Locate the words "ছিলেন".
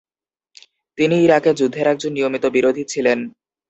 2.85-3.19